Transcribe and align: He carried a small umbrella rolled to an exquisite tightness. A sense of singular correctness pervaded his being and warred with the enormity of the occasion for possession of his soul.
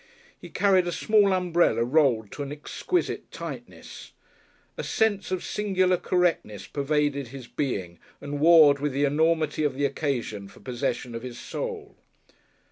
He 0.41 0.49
carried 0.49 0.87
a 0.87 0.91
small 0.91 1.31
umbrella 1.31 1.83
rolled 1.83 2.31
to 2.31 2.41
an 2.41 2.51
exquisite 2.51 3.29
tightness. 3.29 4.13
A 4.75 4.83
sense 4.83 5.29
of 5.29 5.43
singular 5.43 5.95
correctness 5.95 6.65
pervaded 6.65 7.27
his 7.27 7.45
being 7.45 7.99
and 8.19 8.39
warred 8.39 8.79
with 8.79 8.93
the 8.93 9.03
enormity 9.05 9.63
of 9.63 9.75
the 9.75 9.85
occasion 9.85 10.47
for 10.47 10.59
possession 10.59 11.13
of 11.13 11.21
his 11.21 11.37
soul. 11.37 11.97